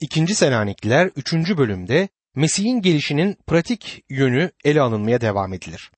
[0.00, 1.32] İkinci Selanikliler 3.
[1.32, 5.90] bölümde Mesih'in gelişinin pratik yönü ele alınmaya devam edilir.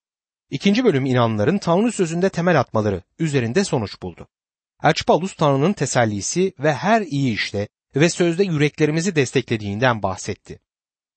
[0.50, 4.28] İkinci bölüm inanların Tanrı sözünde temel atmaları üzerinde sonuç buldu.
[4.82, 10.60] Elçi Paulus Tanrı'nın tesellisi ve her iyi işte ve sözde yüreklerimizi desteklediğinden bahsetti.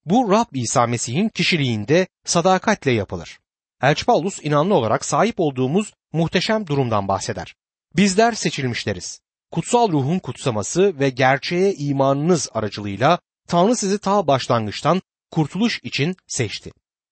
[0.05, 3.39] Bu Rab İsa Mesih'in kişiliğinde sadakatle yapılır.
[3.82, 7.55] Elçi Paulus inanlı olarak sahip olduğumuz muhteşem durumdan bahseder.
[7.95, 9.21] Bizler seçilmişleriz.
[9.52, 16.71] Kutsal ruhun kutsaması ve gerçeğe imanınız aracılığıyla Tanrı sizi ta başlangıçtan kurtuluş için seçti.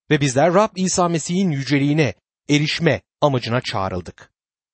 [0.10, 2.14] Ve bizler Rab İsa Mesih'in yüceliğine
[2.50, 4.32] erişme amacına çağrıldık.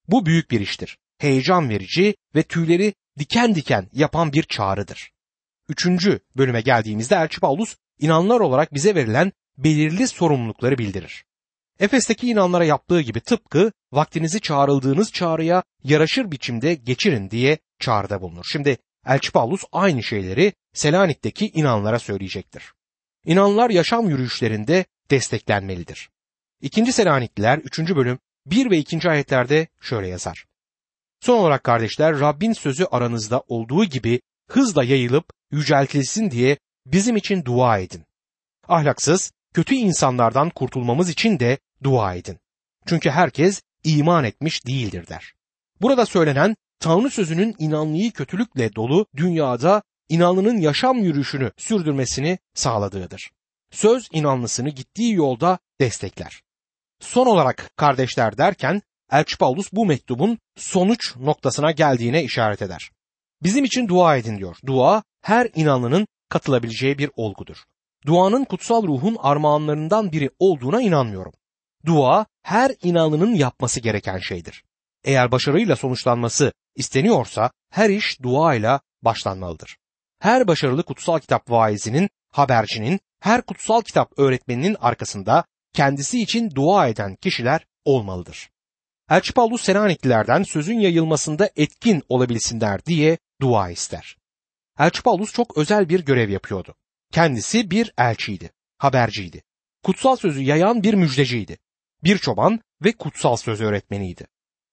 [0.08, 0.98] Bu büyük bir iştir.
[1.18, 5.12] Heyecan verici ve tüyleri diken diken yapan bir çağrıdır.
[5.70, 11.26] Üçüncü bölüme geldiğimizde Elçi Paulus inanlar olarak bize verilen belirli sorumlulukları bildirir.
[11.80, 18.46] Efes'teki inanlara yaptığı gibi tıpkı vaktinizi çağrıldığınız çağrıya yaraşır biçimde geçirin diye çağrıda bulunur.
[18.52, 22.74] Şimdi Elçi Paulus aynı şeyleri Selanik'teki inanlara söyleyecektir.
[23.26, 26.10] İnanlar yaşam yürüyüşlerinde desteklenmelidir.
[26.62, 27.80] İkinci Selanikliler 3.
[27.80, 29.10] bölüm 1 ve 2.
[29.10, 30.46] ayetlerde şöyle yazar.
[31.20, 37.80] Son olarak kardeşler Rabbin sözü aranızda olduğu gibi hızla yayılıp yüceltilsin diye bizim için dua
[37.80, 38.04] edin.
[38.68, 42.40] Ahlaksız, kötü insanlardan kurtulmamız için de dua edin.
[42.86, 45.34] Çünkü herkes iman etmiş değildir der.
[45.82, 53.32] Burada söylenen Tanrı sözünün inanlıyı kötülükle dolu dünyada inanlının yaşam yürüyüşünü sürdürmesini sağladığıdır.
[53.72, 56.42] Söz inanlısını gittiği yolda destekler.
[57.00, 62.92] Son olarak kardeşler derken Elçi Paulus bu mektubun sonuç noktasına geldiğine işaret eder.
[63.44, 64.58] Bizim için dua edin diyor.
[64.66, 67.58] Dua her inanlının katılabileceği bir olgudur.
[68.06, 71.34] Duanın kutsal ruhun armağanlarından biri olduğuna inanmıyorum.
[71.86, 74.64] Dua her inanlının yapması gereken şeydir.
[75.04, 79.78] Eğer başarıyla sonuçlanması isteniyorsa her iş duayla başlanmalıdır.
[80.20, 87.16] Her başarılı kutsal kitap vaizinin, habercinin, her kutsal kitap öğretmeninin arkasında kendisi için dua eden
[87.16, 88.50] kişiler olmalıdır.
[89.10, 94.18] Elçi Paulus Selaniklilerden sözün yayılmasında etkin olabilsinler diye dua ister.
[94.80, 96.76] Elçi Paulus çok özel bir görev yapıyordu.
[97.12, 99.44] Kendisi bir elçiydi, haberciydi.
[99.84, 101.58] Kutsal sözü yayan bir müjdeciydi.
[102.06, 104.28] Bir çoban ve kutsal söz öğretmeniydi.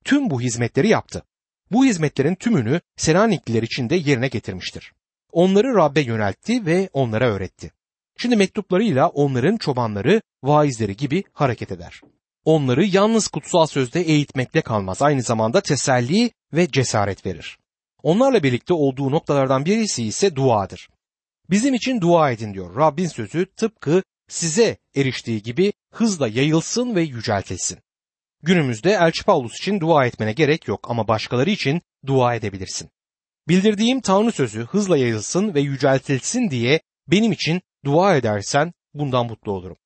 [0.04, 1.22] Tüm bu hizmetleri yaptı.
[1.70, 4.92] Bu hizmetlerin tümünü Selanikliler için de yerine getirmiştir.
[5.32, 7.72] Onları Rab'be yöneltti ve onlara öğretti.
[8.16, 12.00] Şimdi mektuplarıyla onların çobanları, vaizleri gibi hareket eder.
[12.44, 17.58] Onları yalnız kutsal sözde eğitmekle kalmaz, aynı zamanda teselli ve cesaret verir.
[18.02, 20.88] Onlarla birlikte olduğu noktalardan birisi ise duadır.
[21.50, 22.76] Bizim için dua edin diyor.
[22.76, 27.78] Rabbin sözü tıpkı size eriştiği gibi hızla yayılsın ve yüceltilsin.
[28.42, 32.90] Günümüzde Elçi Paulus için dua etmene gerek yok ama başkaları için dua edebilirsin.
[33.48, 39.76] Bildirdiğim Tanrı sözü hızla yayılsın ve yüceltilsin diye benim için dua edersen bundan mutlu olurum.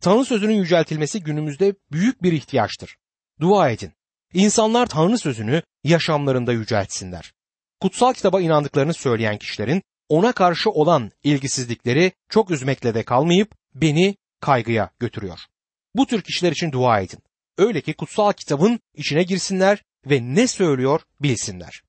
[0.00, 2.96] Tanrı sözünün yüceltilmesi günümüzde büyük bir ihtiyaçtır.
[3.40, 3.92] Dua edin.
[4.34, 7.32] İnsanlar Tanrı sözünü yaşamlarında yüceltsinler.
[7.80, 14.90] Kutsal kitaba inandıklarını söyleyen kişilerin ona karşı olan ilgisizlikleri çok üzmekle de kalmayıp beni kaygıya
[14.98, 15.40] götürüyor.
[15.94, 17.18] Bu tür kişiler için dua edin.
[17.58, 21.82] Öyle ki kutsal kitabın içine girsinler ve ne söylüyor bilsinler.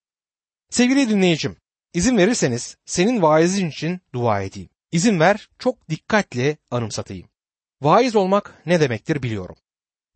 [0.69, 1.57] Sevgili dinleyicim,
[1.93, 4.69] izin verirseniz senin vaizin için dua edeyim.
[4.91, 7.29] İzin ver çok dikkatle anımsatayım.
[7.81, 9.55] Vaiz olmak ne demektir biliyorum.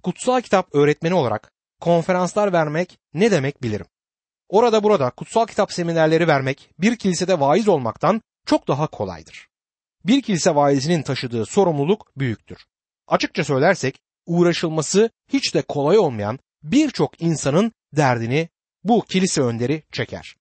[0.03, 3.85] Kutsal kitap öğretmeni olarak konferanslar vermek ne demek bilirim.
[4.49, 9.50] Orada burada kutsal kitap seminerleri vermek bir kilisede vaiz olmaktan çok daha kolaydır.
[10.05, 12.65] Bir kilise vaizinin taşıdığı sorumluluk büyüktür.
[13.07, 18.49] Açıkça söylersek uğraşılması hiç de kolay olmayan birçok insanın derdini
[18.83, 20.35] bu kilise önderi çeker.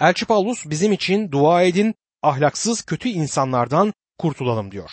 [0.00, 4.90] Elçi Paulus bizim için dua edin, ahlaksız kötü insanlardan kurtulalım diyor.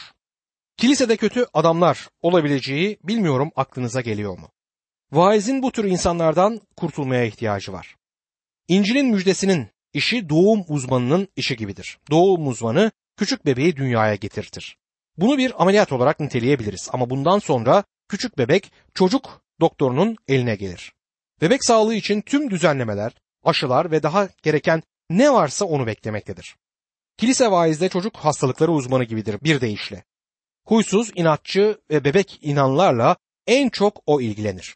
[0.78, 4.50] Kilisede kötü adamlar olabileceği bilmiyorum aklınıza geliyor mu?
[5.12, 7.96] Vaizin bu tür insanlardan kurtulmaya ihtiyacı var.
[8.68, 11.98] İncil'in müjdesinin işi doğum uzmanının işi gibidir.
[12.12, 14.78] Doğum uzmanı küçük bebeği dünyaya getirtir.
[15.18, 20.94] Bunu bir ameliyat olarak niteleyebiliriz ama bundan sonra küçük bebek çocuk doktorunun eline gelir.
[21.42, 23.12] Bebek sağlığı için tüm düzenlemeler,
[23.44, 26.56] aşılar ve daha gereken ne varsa onu beklemektedir.
[27.18, 30.04] Kilise vaizde çocuk hastalıkları uzmanı gibidir bir deyişle.
[30.66, 34.76] Huysuz, inatçı ve bebek inanlarla en çok o ilgilenir.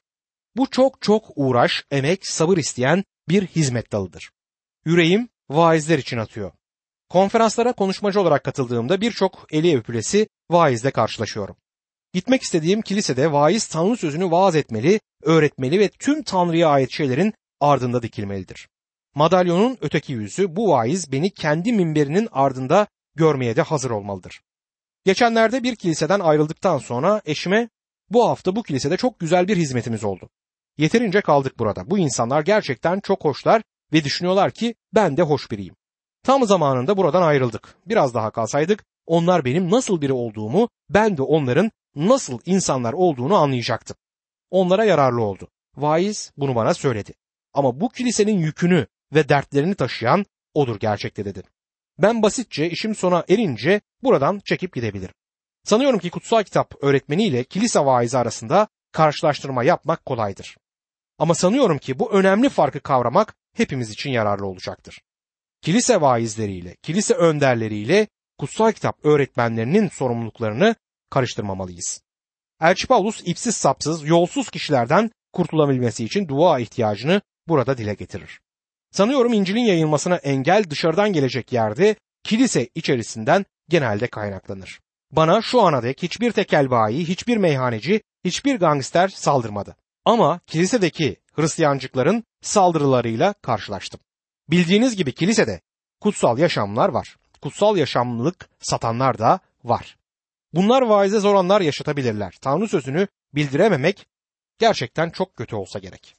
[0.55, 4.31] Bu çok çok uğraş, emek, sabır isteyen bir hizmet dalıdır.
[4.85, 6.51] Yüreğim vaizler için atıyor.
[7.09, 11.55] Konferanslara konuşmacı olarak katıldığımda birçok eli öpülesi vaizle karşılaşıyorum.
[12.13, 18.01] Gitmek istediğim kilisede vaiz Tanrı sözünü vaaz etmeli, öğretmeli ve tüm Tanrı'ya ait şeylerin ardında
[18.01, 18.69] dikilmelidir.
[19.15, 24.41] Madalyonun öteki yüzü bu vaiz beni kendi minberinin ardında görmeye de hazır olmalıdır.
[25.05, 27.69] Geçenlerde bir kiliseden ayrıldıktan sonra eşime
[28.09, 30.29] bu hafta bu kilisede çok güzel bir hizmetimiz oldu.
[30.77, 31.89] Yeterince kaldık burada.
[31.89, 33.61] Bu insanlar gerçekten çok hoşlar
[33.93, 35.75] ve düşünüyorlar ki ben de hoş biriyim.
[36.29, 37.75] Tam zamanında buradan ayrıldık.
[37.85, 43.97] Biraz daha kalsaydık onlar benim nasıl biri olduğumu, ben de onların nasıl insanlar olduğunu anlayacaktım.
[44.49, 45.47] Onlara yararlı oldu.
[45.77, 47.13] Vaiz bunu bana söyledi.
[47.53, 51.43] Ama bu kilisenin yükünü ve dertlerini taşıyan odur gerçekte dedi.
[52.01, 55.13] Ben basitçe işim sona erince buradan çekip gidebilirim.
[55.63, 60.57] Sanıyorum ki kutsal kitap öğretmeniyle kilise vaizi arasında karşılaştırma yapmak kolaydır.
[61.17, 65.01] Ama sanıyorum ki bu önemli farkı kavramak hepimiz için yararlı olacaktır.
[65.61, 68.07] Kilise vaizleriyle, kilise önderleriyle
[68.37, 70.75] kutsal kitap öğretmenlerinin sorumluluklarını
[71.09, 72.01] karıştırmamalıyız.
[72.61, 78.39] Elçi Paulus ipsiz sapsız, yolsuz kişilerden kurtulabilmesi için dua ihtiyacını burada dile getirir.
[78.91, 84.79] Sanıyorum İncil'in yayılmasına engel dışarıdan gelecek yerde kilise içerisinden genelde kaynaklanır.
[85.11, 89.75] Bana şu ana dek hiçbir tekel bayi, hiçbir meyhaneci, hiçbir gangster saldırmadı.
[90.05, 93.99] Ama kilisedeki Hristiyancıkların saldırılarıyla karşılaştım.
[94.51, 95.61] Bildiğiniz gibi kilisede
[96.01, 97.17] kutsal yaşamlar var.
[97.41, 99.97] Kutsal yaşamlılık satanlar da var.
[100.53, 102.37] Bunlar vaize zor yaşatabilirler.
[102.41, 104.07] Tanrı sözünü bildirememek
[104.59, 106.15] gerçekten çok kötü olsa gerek.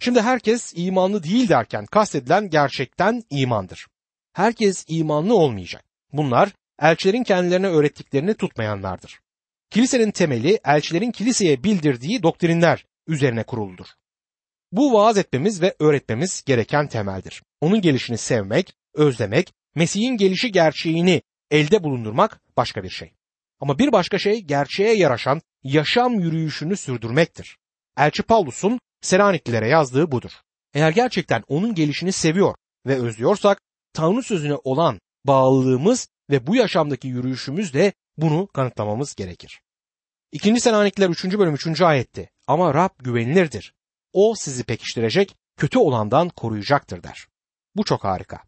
[0.00, 3.86] Şimdi herkes imanlı değil derken kastedilen gerçekten imandır.
[4.32, 5.84] Herkes imanlı olmayacak.
[6.12, 6.50] Bunlar
[6.80, 9.20] elçilerin kendilerine öğrettiklerini tutmayanlardır.
[9.70, 13.86] Kilisenin temeli elçilerin kiliseye bildirdiği doktrinler üzerine kuruludur.
[14.72, 17.42] Bu vaaz etmemiz ve öğretmemiz gereken temeldir.
[17.62, 23.12] Onun gelişini sevmek, özlemek, Mesih'in gelişi gerçeğini elde bulundurmak başka bir şey.
[23.60, 27.58] Ama bir başka şey gerçeğe yaraşan yaşam yürüyüşünü sürdürmektir.
[27.96, 30.30] Elçi Paulus'un Selaniklilere yazdığı budur.
[30.74, 32.54] Eğer gerçekten onun gelişini seviyor
[32.86, 33.60] ve özlüyorsak
[33.92, 39.60] Tanrı sözüne olan bağlılığımız ve bu yaşamdaki yürüyüşümüz de bunu kanıtlamamız gerekir.
[40.32, 41.24] İkinci Selanikliler 3.
[41.24, 41.80] bölüm 3.
[41.80, 43.74] ayette ama Rab güvenilirdir.
[44.12, 47.31] O sizi pekiştirecek, kötü olandan koruyacaktır der.
[47.76, 48.40] Bu çok harika.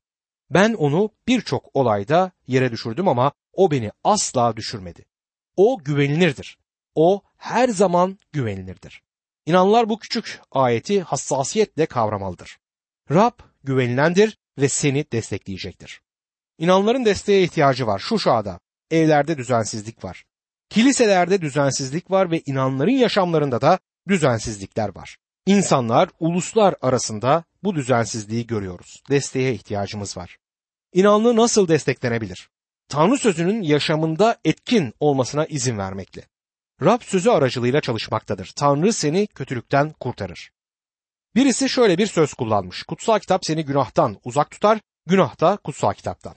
[0.50, 5.04] Ben onu birçok olayda yere düşürdüm ama o beni asla düşürmedi.
[5.56, 6.58] O güvenilirdir.
[6.94, 9.02] O her zaman güvenilirdir.
[9.46, 12.58] İnanlar bu küçük ayeti hassasiyetle kavramalıdır.
[13.10, 16.00] Rab güvenilendir ve seni destekleyecektir.
[16.58, 17.98] İnanların desteğe ihtiyacı var.
[17.98, 18.60] Şu şahada
[18.90, 20.24] evlerde düzensizlik var.
[20.68, 23.78] Kiliselerde düzensizlik var ve inanların yaşamlarında da
[24.08, 25.16] düzensizlikler var.
[25.46, 29.02] İnsanlar, uluslar arasında bu düzensizliği görüyoruz.
[29.10, 30.38] Desteğe ihtiyacımız var.
[30.92, 32.48] İnanlı nasıl desteklenebilir?
[32.88, 36.22] Tanrı sözünün yaşamında etkin olmasına izin vermekle.
[36.82, 38.52] Rab sözü aracılığıyla çalışmaktadır.
[38.56, 40.50] Tanrı seni kötülükten kurtarır.
[41.34, 42.82] Birisi şöyle bir söz kullanmış.
[42.82, 46.34] Kutsal kitap seni günahtan uzak tutar, günah da kutsal kitaptan.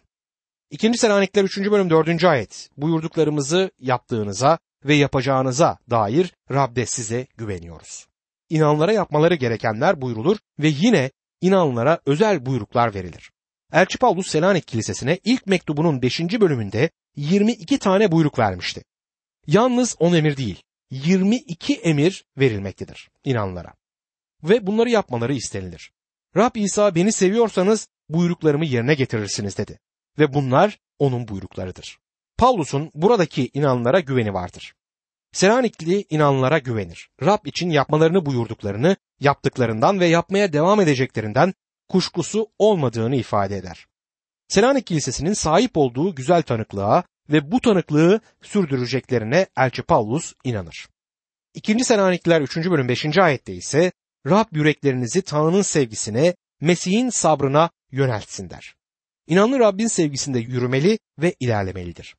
[0.70, 1.58] İkinci Selanikler 3.
[1.58, 2.24] bölüm 4.
[2.24, 2.70] ayet.
[2.78, 8.08] Buyurduklarımızı yaptığınıza ve yapacağınıza dair Rab'de size güveniyoruz.
[8.50, 11.12] İnanlara yapmaları gerekenler buyrulur ve yine
[11.42, 13.32] inanlara özel buyruklar verilir.
[13.74, 16.20] Elçi Paulus Selanik Kilisesi'ne ilk mektubunun 5.
[16.20, 18.84] bölümünde 22 tane buyruk vermişti.
[19.48, 23.74] Yalnız 10 emir değil, 22 emir verilmektedir inanlara.
[24.44, 25.92] Ve bunları yapmaları istenilir.
[26.36, 29.80] Rab İsa beni seviyorsanız buyruklarımı yerine getirirsiniz dedi.
[30.20, 32.00] Ve bunlar onun buyruklarıdır.
[32.38, 34.74] Paulus'un buradaki inanlara güveni vardır.
[35.38, 37.10] Selanikli inanlara güvenir.
[37.24, 41.54] Rab için yapmalarını buyurduklarını, yaptıklarından ve yapmaya devam edeceklerinden
[41.90, 43.88] kuşkusu olmadığını ifade eder.
[44.48, 50.88] Selanik Kilisesi'nin sahip olduğu güzel tanıklığa ve bu tanıklığı sürdüreceklerine Elçi Paulus inanır.
[51.54, 51.84] 2.
[51.84, 52.58] Selanikliler 3.
[52.58, 53.18] bölüm 5.
[53.18, 53.92] ayette ise
[54.28, 58.76] Rab yüreklerinizi Tanrı'nın sevgisine, Mesih'in sabrına yöneltsin der.
[59.28, 62.16] İnanlı Rabbin sevgisinde yürümeli ve ilerlemelidir.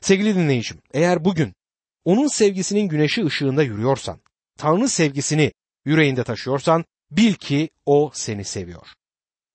[0.00, 1.54] Sevgili dinleyicim, eğer bugün
[2.04, 4.20] onun sevgisinin güneşi ışığında yürüyorsan,
[4.58, 5.52] Tanrı sevgisini
[5.84, 8.86] yüreğinde taşıyorsan bil ki o seni seviyor.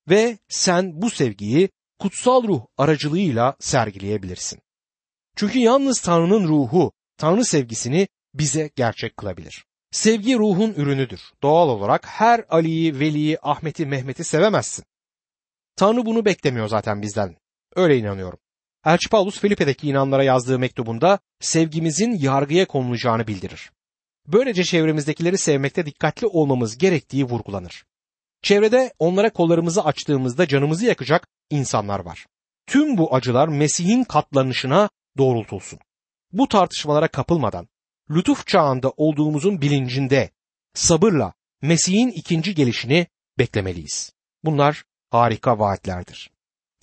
[0.09, 4.59] Ve sen bu sevgiyi kutsal ruh aracılığıyla sergileyebilirsin.
[5.35, 9.65] Çünkü yalnız Tanrı'nın ruhu, Tanrı sevgisini bize gerçek kılabilir.
[9.91, 11.21] Sevgi ruhun ürünüdür.
[11.43, 14.85] Doğal olarak her Ali'yi, Veli'yi, Ahmet'i, Mehmet'i sevemezsin.
[15.75, 17.35] Tanrı bunu beklemiyor zaten bizden.
[17.75, 18.39] Öyle inanıyorum.
[18.85, 23.71] Elçi Paulus Filipe'deki inanlara yazdığı mektubunda sevgimizin yargıya konulacağını bildirir.
[24.27, 27.85] Böylece çevremizdekileri sevmekte dikkatli olmamız gerektiği vurgulanır.
[28.41, 32.25] Çevrede onlara kollarımızı açtığımızda canımızı yakacak insanlar var.
[32.67, 35.79] Tüm bu acılar Mesih'in katlanışına doğrultulsun.
[36.31, 37.67] Bu tartışmalara kapılmadan,
[38.09, 40.29] lütuf çağında olduğumuzun bilincinde,
[40.73, 43.07] sabırla Mesih'in ikinci gelişini
[43.39, 44.13] beklemeliyiz.
[44.43, 46.34] Bunlar harika vaatlerdir.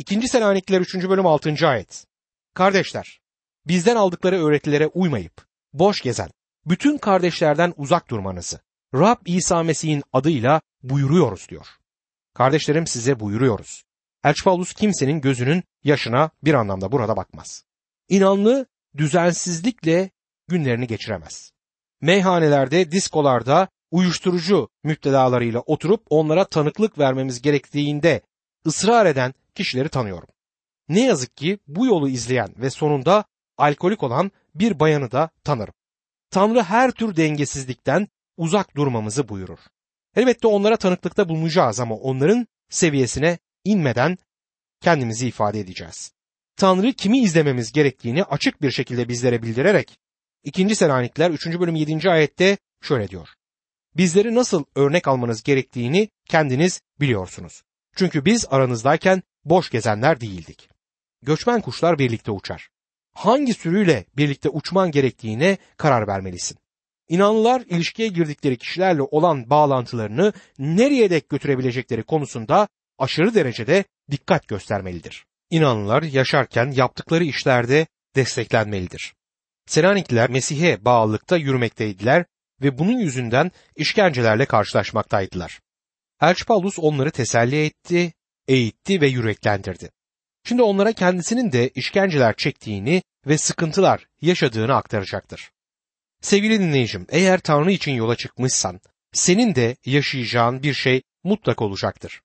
[0.02, 0.94] İkinci Selanikliler 3.
[0.94, 1.68] bölüm 6.
[1.68, 2.06] ayet.
[2.54, 3.20] Kardeşler,
[3.66, 5.32] bizden aldıkları öğretilere uymayıp
[5.72, 6.30] boş gezen
[6.66, 8.60] bütün kardeşlerden uzak durmanızı
[8.94, 11.66] Rab İsa Mesih'in adıyla buyuruyoruz diyor.
[12.34, 13.84] Kardeşlerim size buyuruyoruz.
[14.24, 17.64] Elçi Paulus kimsenin gözünün yaşına bir anlamda burada bakmaz.
[18.08, 18.66] İnanlı
[18.96, 20.10] düzensizlikle
[20.48, 21.52] günlerini geçiremez.
[22.00, 28.22] Meyhanelerde, diskolarda uyuşturucu müptelalarıyla oturup onlara tanıklık vermemiz gerektiğinde
[28.66, 30.28] ısrar eden kişileri tanıyorum.
[30.88, 33.24] Ne yazık ki bu yolu izleyen ve sonunda
[33.58, 35.74] alkolik olan bir bayanı da tanırım.
[36.30, 39.58] Tanrı her tür dengesizlikten uzak durmamızı buyurur.
[40.16, 44.18] Elbette onlara tanıklıkta bulunacağız ama onların seviyesine inmeden
[44.80, 46.12] kendimizi ifade edeceğiz.
[46.56, 49.98] Tanrı kimi izlememiz gerektiğini açık bir şekilde bizlere bildirerek
[50.44, 50.76] 2.
[50.76, 51.46] Selanikler 3.
[51.46, 52.10] bölüm 7.
[52.10, 53.28] ayette şöyle diyor.
[53.96, 57.62] Bizleri nasıl örnek almanız gerektiğini kendiniz biliyorsunuz.
[57.96, 60.68] Çünkü biz aranızdayken boş gezenler değildik.
[61.22, 62.68] Göçmen kuşlar birlikte uçar.
[63.14, 66.58] Hangi sürüyle birlikte uçman gerektiğine karar vermelisin.
[67.08, 72.68] İnanlılar ilişkiye girdikleri kişilerle olan bağlantılarını nereye dek götürebilecekleri konusunda
[72.98, 75.24] aşırı derecede dikkat göstermelidir.
[75.50, 79.14] İnanlılar yaşarken yaptıkları işlerde desteklenmelidir.
[79.66, 82.24] Selanikliler Mesih'e bağlılıkta yürümekteydiler
[82.62, 85.60] ve bunun yüzünden işkencelerle karşılaşmaktaydılar.
[86.20, 88.12] Elçi Paulus onları teselli etti,
[88.48, 89.90] eğitti ve yüreklendirdi.
[90.44, 95.50] Şimdi onlara kendisinin de işkenceler çektiğini ve sıkıntılar yaşadığını aktaracaktır.
[96.20, 98.80] Sevgili dinleyicim, eğer Tanrı için yola çıkmışsan,
[99.12, 102.20] senin de yaşayacağın bir şey mutlak olacaktır.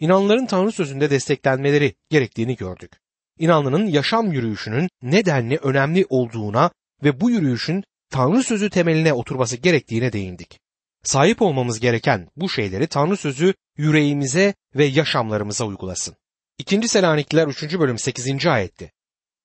[0.00, 2.92] İnanların Tanrı sözünde desteklenmeleri gerektiğini gördük.
[3.38, 6.70] İnanlının yaşam yürüyüşünün nedenli önemli olduğuna
[7.04, 10.60] ve bu yürüyüşün Tanrı sözü temeline oturması gerektiğine değindik.
[11.02, 16.16] Sahip olmamız gereken bu şeyleri Tanrı sözü yüreğimize ve yaşamlarımıza uygulasın.
[16.58, 16.88] 2.
[16.88, 17.78] Selanikliler 3.
[17.78, 18.46] bölüm 8.
[18.46, 18.92] ayette.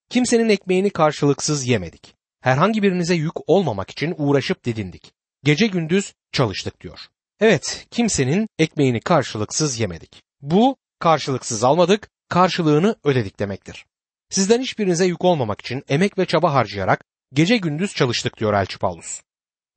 [0.10, 2.16] Kimsenin ekmeğini karşılıksız yemedik.
[2.42, 5.14] Herhangi birinize yük olmamak için uğraşıp didindik.
[5.44, 7.00] Gece gündüz çalıştık diyor.
[7.40, 10.24] Evet, kimsenin ekmeğini karşılıksız yemedik.
[10.42, 13.86] Bu karşılıksız almadık, karşılığını ödedik demektir.
[14.30, 19.22] Sizden hiçbirinize yük olmamak için emek ve çaba harcayarak gece gündüz çalıştık diyor Elçi Paulus.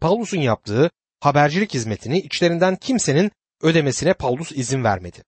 [0.01, 3.31] Paulus'un yaptığı habercilik hizmetini içlerinden kimsenin
[3.63, 5.23] ödemesine Paulus izin vermedi.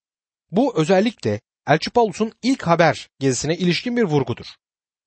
[0.50, 4.47] Bu özellikle Elçi Paulus'un ilk haber gezisine ilişkin bir vurgudur.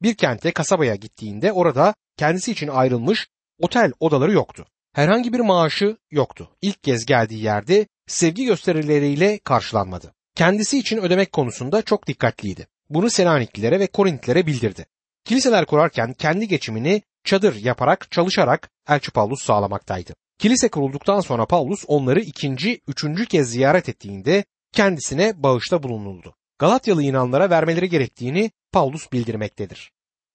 [0.02, 3.28] Bir kente kasabaya gittiğinde orada kendisi için ayrılmış
[3.60, 4.66] otel odaları yoktu.
[4.94, 6.50] Herhangi bir maaşı yoktu.
[6.62, 10.14] İlk kez geldiği yerde sevgi gösterileriyle karşılanmadı.
[10.36, 12.68] Kendisi için ödemek konusunda çok dikkatliydi.
[12.90, 14.86] Bunu Selaniklilere ve Korintlilere bildirdi.
[15.26, 20.14] Kiliseler kurarken kendi geçimini çadır yaparak çalışarak Elçi Paulus sağlamaktaydı.
[20.38, 26.36] Kilise kurulduktan sonra Paulus onları ikinci, üçüncü kez ziyaret ettiğinde kendisine bağışta bulunuldu.
[26.60, 29.92] Galatyalı inanlara vermeleri gerektiğini Paulus bildirmektedir.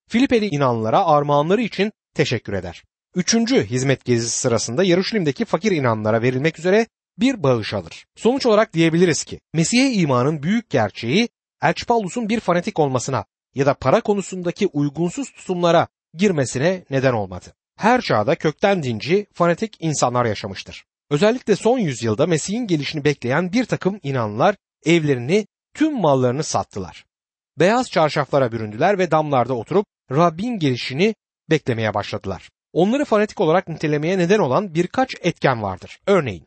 [0.09, 2.85] Filipeli inanlara armağanları için teşekkür eder.
[3.15, 6.87] Üçüncü hizmet gezisi sırasında Yaruşilim'deki fakir inanlara verilmek üzere
[7.19, 8.07] bir bağış alır.
[8.17, 11.29] Sonuç olarak diyebiliriz ki Mesih'e imanın büyük gerçeği
[11.63, 13.25] Elçi Paulus'un bir fanatik olmasına
[13.55, 17.55] ya da para konusundaki uygunsuz tutumlara girmesine neden olmadı.
[17.79, 20.85] Her çağda kökten dinci, fanatik insanlar yaşamıştır.
[21.11, 27.05] Özellikle son yüzyılda Mesih'in gelişini bekleyen bir takım inanlar evlerini, tüm mallarını sattılar.
[27.59, 31.15] Beyaz çarşaflara büründüler ve damlarda oturup Rabbin gelişini
[31.51, 32.51] beklemeye başladılar.
[32.73, 36.01] Onları fanatik olarak nitelemeye neden olan birkaç etken vardır.
[36.07, 36.47] Örneğin,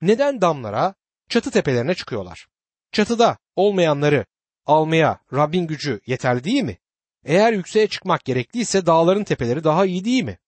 [0.00, 0.94] neden damlara,
[1.28, 2.46] çatı tepelerine çıkıyorlar?
[2.92, 4.24] Çatıda olmayanları
[4.66, 6.78] almaya Rabbin gücü yeterli değil mi?
[7.24, 10.38] Eğer yükseğe çıkmak gerekliyse dağların tepeleri daha iyi değil mi?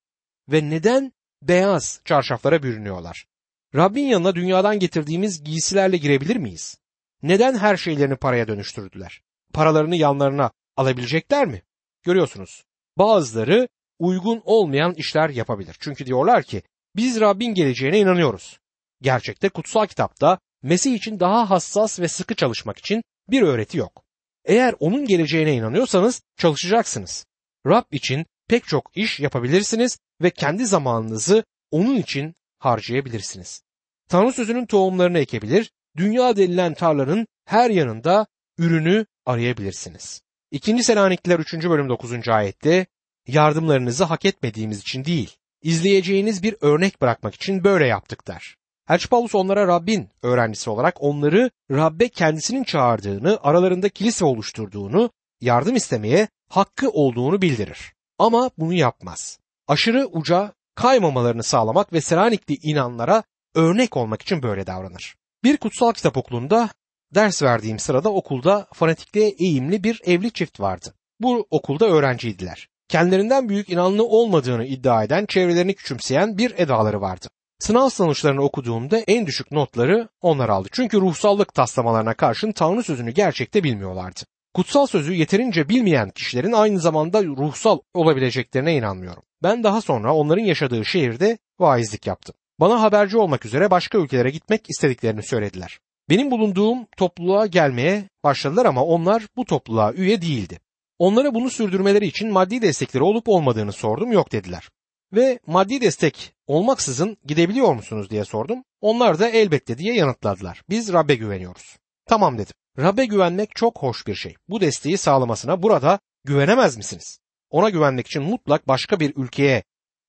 [0.49, 3.27] Ve neden beyaz çarşaflara bürünüyorlar?
[3.75, 6.79] Rabbin yanına dünyadan getirdiğimiz giysilerle girebilir miyiz?
[7.23, 9.23] Neden her şeylerini paraya dönüştürdüler?
[9.53, 11.63] Paralarını yanlarına alabilecekler mi?
[12.03, 12.65] Görüyorsunuz.
[12.99, 15.77] Bazıları uygun olmayan işler yapabilir.
[15.81, 16.63] Çünkü diyorlar ki
[16.97, 18.59] biz Rabbin geleceğine inanıyoruz.
[19.03, 24.05] Gerçekte kutsal kitapta Mesih için daha hassas ve sıkı çalışmak için bir öğreti yok.
[24.45, 27.27] Eğer onun geleceğine inanıyorsanız çalışacaksınız.
[27.67, 33.63] Rab için pek çok iş yapabilirsiniz ve kendi zamanınızı onun için harcayabilirsiniz.
[34.09, 38.27] Tanrı sözünün tohumlarını ekebilir, dünya denilen tarlanın her yanında
[38.59, 40.23] ürünü arayabilirsiniz.
[40.51, 40.85] 2.
[40.85, 41.55] Selanikliler 3.
[41.55, 42.29] bölüm 9.
[42.29, 42.87] ayette
[43.27, 48.57] yardımlarınızı hak etmediğimiz için değil, izleyeceğiniz bir örnek bırakmak için böyle yaptık der.
[48.89, 55.11] Elçi Paulus onlara Rabbin öğrencisi olarak onları Rabbe kendisinin çağırdığını, aralarında kilise oluşturduğunu,
[55.41, 57.95] yardım istemeye hakkı olduğunu bildirir.
[58.19, 59.39] Ama bunu yapmaz.
[59.69, 63.23] Aşırı uca kaymamalarını sağlamak ve Selanikli inanlara
[63.55, 65.15] örnek olmak için böyle davranır.
[65.45, 66.69] Bir kutsal kitap okulunda
[67.15, 70.95] ders verdiğim sırada okulda fanatikliğe eğimli bir evli çift vardı.
[71.21, 72.69] Bu okulda öğrenciydiler.
[72.89, 77.29] Kendilerinden büyük inanlı olmadığını iddia eden, çevrelerini küçümseyen bir edaları vardı.
[77.59, 80.69] Sınav sonuçlarını okuduğumda en düşük notları onlar aldı.
[80.73, 84.21] Çünkü ruhsallık taslamalarına karşın Tanrı sözünü gerçekte bilmiyorlardı.
[84.55, 89.23] Kutsal sözü yeterince bilmeyen kişilerin aynı zamanda ruhsal olabileceklerine inanmıyorum.
[89.43, 92.35] Ben daha sonra onların yaşadığı şehirde vaizlik yaptım.
[92.61, 95.79] Bana haberci olmak üzere başka ülkelere gitmek istediklerini söylediler.
[96.11, 100.61] Benim bulunduğum topluluğa gelmeye başladılar ama onlar bu topluluğa üye değildi.
[100.99, 104.69] Onlara bunu sürdürmeleri için maddi destekleri olup olmadığını sordum yok dediler.
[105.13, 108.65] Ve maddi destek olmaksızın gidebiliyor musunuz diye sordum.
[108.81, 110.63] Onlar da elbette diye yanıtladılar.
[110.71, 111.77] Biz Rab'be güveniyoruz.
[112.07, 112.55] Tamam dedim.
[112.79, 114.37] Rab'be güvenmek çok hoş bir şey.
[114.49, 117.19] Bu desteği sağlamasına burada güvenemez misiniz?
[117.51, 119.63] Ona güvenmek için mutlak başka bir ülkeye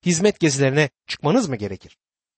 [0.06, 1.96] hizmet gezilerine çıkmanız mı gerekir?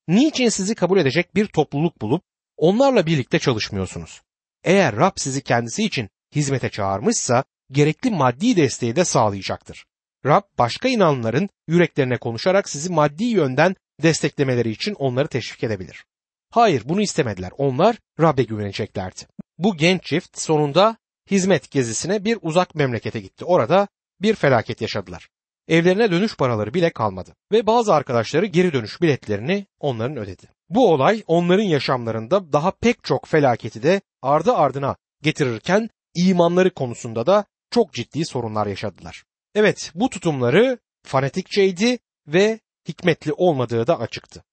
[0.08, 2.22] Niçin sizi kabul edecek bir topluluk bulup
[2.56, 4.22] onlarla birlikte çalışmıyorsunuz?
[4.64, 9.84] Eğer Rab sizi kendisi için hizmete çağırmışsa gerekli maddi desteği de sağlayacaktır.
[10.26, 16.04] Rab başka inanların yüreklerine konuşarak sizi maddi yönden desteklemeleri için onları teşvik edebilir.
[16.50, 17.50] Hayır bunu istemediler.
[17.58, 19.20] Onlar Rab'be güveneceklerdi.
[19.58, 20.96] Bu genç çift sonunda
[21.30, 23.44] hizmet gezisine bir uzak memlekete gitti.
[23.44, 23.88] Orada
[24.22, 25.28] bir felaket yaşadılar.
[25.68, 30.48] Evlerine dönüş paraları bile kalmadı ve bazı arkadaşları geri dönüş biletlerini onların ödedi.
[30.68, 37.44] Bu olay onların yaşamlarında daha pek çok felaketi de ardı ardına getirirken imanları konusunda da
[37.70, 39.24] çok ciddi sorunlar yaşadılar.
[39.54, 44.44] Evet bu tutumları fanatikçeydi ve hikmetli olmadığı da açıktı.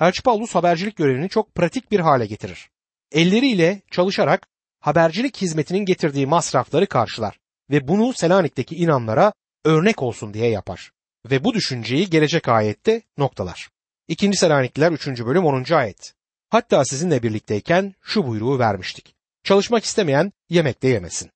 [0.00, 2.70] Elçi Paulus habercilik görevini çok pratik bir hale getirir.
[3.12, 4.48] Elleriyle çalışarak
[4.80, 7.38] habercilik hizmetinin getirdiği masrafları karşılar
[7.70, 9.32] ve bunu Selanik'teki inanlara
[9.64, 10.90] örnek olsun diye yapar.
[11.30, 13.68] Ve bu düşünceyi gelecek ayette noktalar.
[14.08, 14.36] 2.
[14.36, 15.06] Selanikliler 3.
[15.06, 15.72] bölüm 10.
[15.72, 16.14] ayet.
[16.48, 19.14] Hatta sizinle birlikteyken şu buyruğu vermiştik.
[19.44, 21.30] Çalışmak istemeyen yemek de yemesin.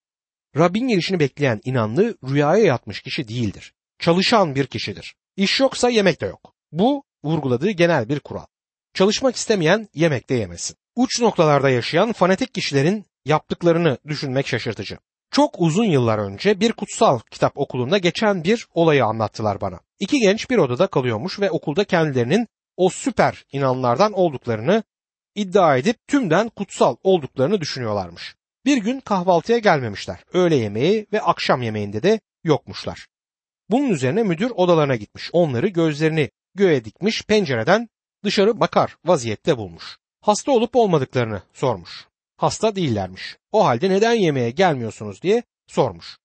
[0.57, 3.73] Rabbin gelişini bekleyen inanlı rüyaya yatmış kişi değildir.
[3.99, 5.15] Çalışan bir kişidir.
[5.37, 6.55] İş yoksa yemek de yok.
[6.73, 8.47] Bu vurguladığı genel bir kural.
[8.95, 10.77] Çalışmak istemeyen yemek de yemesin.
[11.01, 14.99] Uç noktalarda yaşayan fanatik kişilerin yaptıklarını düşünmek şaşırtıcı.
[15.31, 19.81] Çok uzun yıllar önce bir kutsal kitap okulunda geçen bir olayı anlattılar bana.
[19.99, 24.83] İki genç bir odada kalıyormuş ve okulda kendilerinin o süper inanlardan olduklarını
[25.35, 28.35] iddia edip tümden kutsal olduklarını düşünüyorlarmış.
[28.65, 30.25] Bir gün kahvaltıya gelmemişler.
[30.33, 33.07] Öğle yemeği ve akşam yemeğinde de yokmuşlar.
[33.71, 35.31] Bunun üzerine müdür odalarına gitmiş.
[35.33, 37.89] Onları gözlerini göğe dikmiş pencereden
[38.25, 40.00] dışarı bakar vaziyette bulmuş.
[40.21, 42.07] Hasta olup olmadıklarını sormuş.
[42.37, 43.37] Hasta değillermiş.
[43.53, 46.19] O halde neden yemeğe gelmiyorsunuz diye sormuş.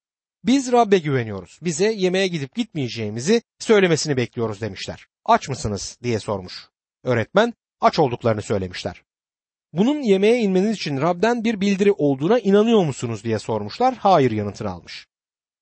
[0.44, 1.60] Biz Rab'be güveniyoruz.
[1.62, 5.08] Bize yemeğe gidip gitmeyeceğimizi söylemesini bekliyoruz demişler.
[5.26, 6.68] Aç mısınız diye sormuş.
[7.04, 9.04] Öğretmen aç olduklarını söylemişler.
[9.74, 13.96] Bunun yemeğe inmeniz için Rab'den bir bildiri olduğuna inanıyor musunuz diye sormuşlar.
[13.96, 15.08] Hayır yanıtını almış.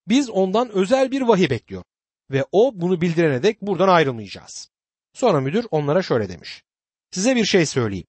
[0.07, 1.83] Biz ondan özel bir vahiy bekliyor
[2.31, 4.69] ve o bunu bildirene dek buradan ayrılmayacağız.
[5.13, 6.63] Sonra müdür onlara şöyle demiş.
[7.11, 8.07] Size bir şey söyleyeyim.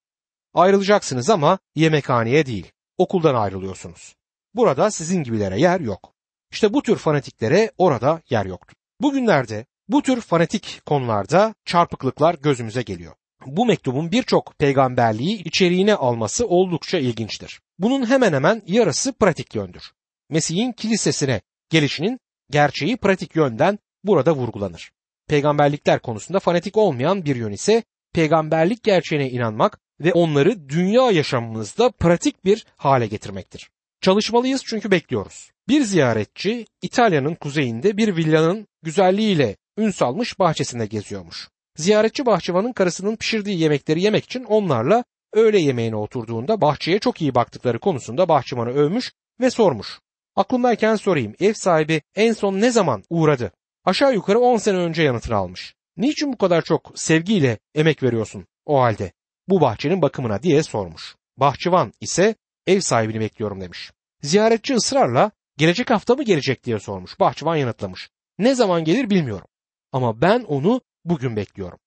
[0.54, 4.14] Ayrılacaksınız ama yemekhaneye değil, okuldan ayrılıyorsunuz.
[4.54, 6.12] Burada sizin gibilere yer yok.
[6.52, 8.76] İşte bu tür fanatiklere orada yer yoktur.
[9.00, 13.14] Bugünlerde bu tür fanatik konularda çarpıklıklar gözümüze geliyor.
[13.46, 17.60] Bu mektubun birçok peygamberliği içeriğine alması oldukça ilginçtir.
[17.78, 19.92] Bunun hemen hemen yarısı pratik yöndür.
[20.30, 21.40] Mesih'in kilisesine
[21.70, 24.92] gelişinin gerçeği pratik yönden burada vurgulanır.
[25.28, 32.44] Peygamberlikler konusunda fanatik olmayan bir yön ise peygamberlik gerçeğine inanmak ve onları dünya yaşamımızda pratik
[32.44, 33.70] bir hale getirmektir.
[34.00, 35.50] Çalışmalıyız çünkü bekliyoruz.
[35.68, 41.48] Bir ziyaretçi İtalya'nın kuzeyinde bir villanın güzelliğiyle ün salmış bahçesinde geziyormuş.
[41.76, 47.78] Ziyaretçi bahçıvanın karısının pişirdiği yemekleri yemek için onlarla öğle yemeğine oturduğunda bahçeye çok iyi baktıkları
[47.78, 49.98] konusunda bahçıvanı övmüş ve sormuş.
[50.36, 53.52] Aklımdayken sorayım ev sahibi en son ne zaman uğradı?
[53.84, 55.74] Aşağı yukarı 10 sene önce yanıtını almış.
[55.96, 59.12] Niçin bu kadar çok sevgiyle emek veriyorsun o halde?
[59.48, 61.16] Bu bahçenin bakımına diye sormuş.
[61.36, 62.34] Bahçıvan ise
[62.66, 63.90] ev sahibini bekliyorum demiş.
[64.22, 67.20] Ziyaretçi ısrarla gelecek hafta mı gelecek diye sormuş.
[67.20, 68.10] Bahçıvan yanıtlamış.
[68.38, 69.46] Ne zaman gelir bilmiyorum.
[69.92, 71.78] Ama ben onu bugün bekliyorum.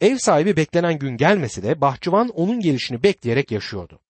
[0.00, 4.00] Ev sahibi beklenen gün gelmesi de bahçıvan onun gelişini bekleyerek yaşıyordu.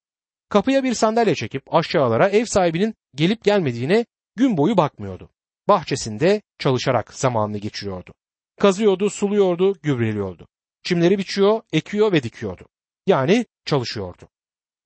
[0.48, 4.06] Kapıya bir sandalye çekip aşağılara ev sahibinin gelip gelmediğine
[4.36, 5.30] gün boyu bakmıyordu.
[5.68, 8.14] Bahçesinde çalışarak zamanını geçiriyordu.
[8.60, 10.48] Kazıyordu, suluyordu, gübreliyordu.
[10.82, 12.66] Çimleri biçiyor, ekiyor ve dikiyordu.
[13.08, 14.28] Yani çalışıyordu.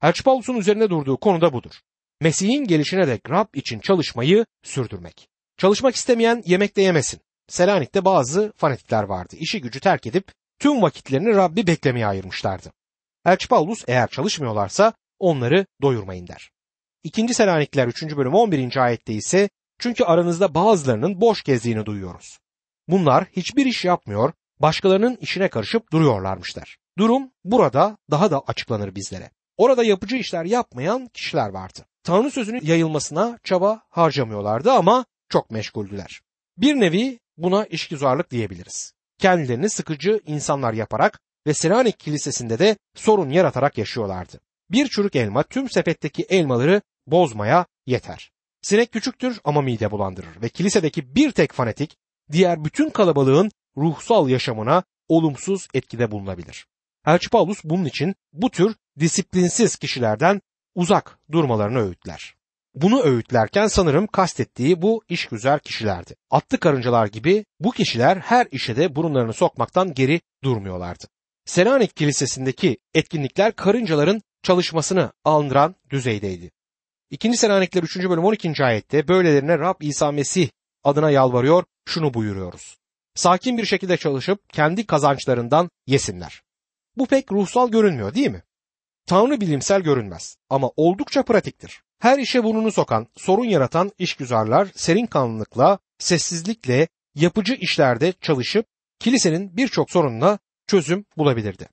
[0.03, 0.23] Elçi
[0.59, 1.81] üzerine durduğu konu da budur.
[2.21, 5.29] Mesih'in gelişine dek Rab için çalışmayı sürdürmek.
[5.57, 7.21] Çalışmak istemeyen yemek de yemesin.
[7.49, 9.37] Selanik'te bazı fanatikler vardı.
[9.39, 12.73] İşi gücü terk edip tüm vakitlerini Rabbi beklemeye ayırmışlardı.
[13.27, 13.49] Elçi
[13.87, 16.51] eğer çalışmıyorlarsa onları doyurmayın der.
[17.05, 17.35] 2.
[17.35, 18.03] Selanikler 3.
[18.17, 18.77] bölüm 11.
[18.77, 22.39] ayette ise Çünkü aranızda bazılarının boş gezdiğini duyuyoruz.
[22.89, 26.82] Bunlar hiçbir iş yapmıyor, başkalarının işine karışıp duruyorlarmışlar.
[26.99, 29.31] Durum burada daha da açıklanır bizlere.
[29.57, 31.87] Orada yapıcı işler yapmayan kişiler vardı.
[32.03, 36.21] Tanrı sözünün yayılmasına çaba harcamıyorlardı ama çok meşguldüler.
[36.57, 38.93] Bir nevi buna işgüzarlık diyebiliriz.
[39.19, 44.41] Kendilerini sıkıcı insanlar yaparak ve Selanik Kilisesi'nde de sorun yaratarak yaşıyorlardı.
[44.71, 48.33] Bir çürük elma tüm sepetteki elmaları bozmaya yeter.
[48.63, 51.97] Sinek küçüktür ama mide bulandırır ve kilisedeki bir tek fanatik
[52.33, 56.67] diğer bütün kalabalığın ruhsal yaşamına olumsuz etkide bulunabilir.
[57.07, 60.41] Elçi Paulus bunun için bu tür disiplinsiz kişilerden
[60.75, 62.35] uzak durmalarını öğütler.
[62.75, 66.15] Bunu öğütlerken sanırım kastettiği bu işgüzar kişilerdi.
[66.31, 71.05] Atlı karıncalar gibi bu kişiler her işe de burunlarını sokmaktan geri durmuyorlardı.
[71.45, 76.51] Selanik Kilisesi'ndeki etkinlikler karıncaların çalışmasını andıran düzeydeydi.
[77.11, 77.37] 2.
[77.37, 77.97] Selanikler 3.
[77.97, 78.65] bölüm 12.
[78.65, 80.49] ayette böylelerine Rab İsa Mesih
[80.85, 82.77] adına yalvarıyor, şunu buyuruyoruz.
[83.15, 86.43] Sakin bir şekilde çalışıp kendi kazançlarından yesinler.
[86.97, 88.43] Bu pek ruhsal görünmüyor değil mi?
[89.07, 91.83] Tanrı bilimsel görünmez ama oldukça pratiktir.
[91.99, 98.67] Her işe burnunu sokan, sorun yaratan işgüzarlar serin kanlılıkla, sessizlikle, yapıcı işlerde çalışıp
[98.99, 101.69] kilisenin birçok sorununa çözüm bulabilirdi.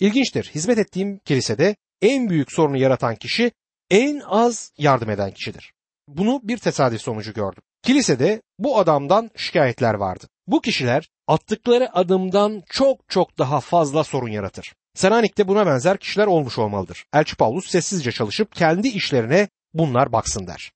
[0.00, 3.52] İlginçtir, hizmet ettiğim kilisede en büyük sorunu yaratan kişi
[3.90, 5.72] en az yardım eden kişidir.
[6.08, 7.62] Bunu bir tesadüf sonucu gördüm.
[7.82, 10.28] Kilisede bu adamdan şikayetler vardı.
[10.46, 14.74] Bu kişiler attıkları adımdan çok çok daha fazla sorun yaratır.
[14.94, 17.04] Selanik'te buna benzer kişiler olmuş olmalıdır.
[17.12, 20.72] Elçi Paulus sessizce çalışıp kendi işlerine bunlar baksın der.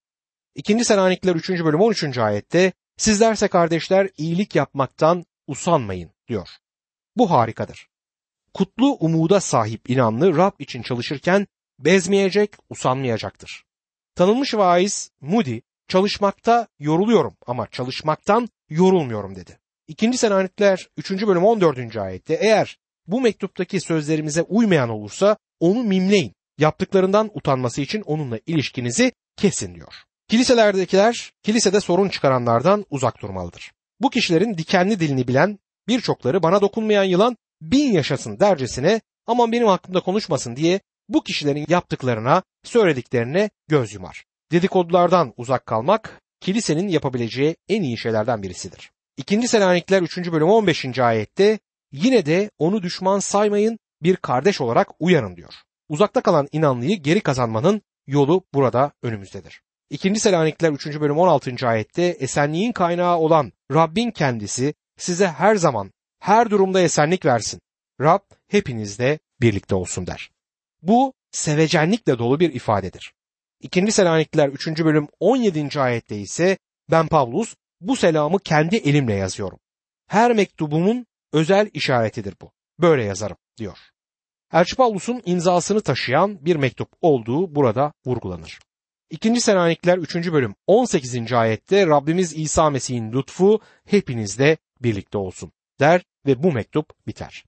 [0.54, 0.84] 2.
[0.84, 1.50] Selanikler 3.
[1.50, 2.18] bölüm 13.
[2.18, 6.48] ayette sizlerse kardeşler iyilik yapmaktan usanmayın diyor.
[7.16, 7.88] Bu harikadır.
[8.54, 11.46] Kutlu umuda sahip inanlı Rab için çalışırken
[11.78, 13.64] bezmeyecek, usanmayacaktır.
[14.14, 19.58] Tanınmış vaiz Moody çalışmakta yoruluyorum ama çalışmaktan yorulmuyorum dedi.
[19.88, 21.10] İkinci Selanikler 3.
[21.26, 21.96] bölüm 14.
[21.96, 26.32] ayette eğer bu mektuptaki sözlerimize uymayan olursa onu mimleyin.
[26.58, 29.94] Yaptıklarından utanması için onunla ilişkinizi kesin diyor.
[30.28, 33.72] Kiliselerdekiler kilisede sorun çıkaranlardan uzak durmalıdır.
[34.00, 40.00] Bu kişilerin dikenli dilini bilen birçokları bana dokunmayan yılan bin yaşasın dercesine aman benim hakkımda
[40.00, 44.24] konuşmasın diye bu kişilerin yaptıklarına, söylediklerine göz yumar.
[44.52, 48.90] Dedikodulardan uzak kalmak kilisenin yapabileceği en iyi şeylerden birisidir.
[49.16, 49.48] 2.
[49.48, 50.32] Selanikler 3.
[50.32, 50.98] bölüm 15.
[50.98, 51.58] ayette
[51.92, 55.54] yine de onu düşman saymayın bir kardeş olarak uyanın diyor.
[55.88, 59.62] Uzakta kalan inanlıyı geri kazanmanın yolu burada önümüzdedir.
[59.90, 60.20] 2.
[60.20, 60.86] Selanikler 3.
[61.00, 61.68] bölüm 16.
[61.68, 67.60] ayette esenliğin kaynağı olan Rabbin kendisi size her zaman her durumda esenlik versin.
[68.00, 70.30] Rab hepinizle birlikte olsun der.
[70.82, 73.12] Bu sevecenlikle dolu bir ifadedir.
[73.60, 73.92] 2.
[73.92, 74.66] Selanikliler 3.
[74.84, 75.80] bölüm 17.
[75.80, 76.58] ayette ise
[76.90, 79.58] ben Pavlus bu selamı kendi elimle yazıyorum.
[80.06, 82.50] Her mektubumun özel işaretidir bu.
[82.80, 83.78] Böyle yazarım diyor.
[84.52, 88.58] Elçi Pavlus'un imzasını taşıyan bir mektup olduğu burada vurgulanır.
[89.10, 89.40] 2.
[89.40, 90.14] Selanikliler 3.
[90.32, 91.32] bölüm 18.
[91.32, 97.44] ayette Rabbimiz İsa Mesih'in lütfu hepinizle birlikte olsun der ve bu mektup biter.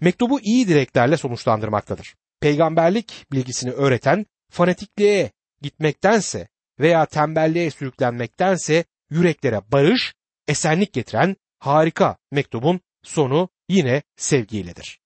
[0.00, 2.14] Mektubu iyi dileklerle sonuçlandırmaktadır.
[2.40, 5.30] Peygamberlik bilgisini öğreten fanatikliğe
[5.62, 6.48] gitmektense
[6.80, 10.14] veya tembelliğe sürüklenmektense yüreklere barış,
[10.48, 15.01] esenlik getiren harika mektubun sonu yine sevgiyledir.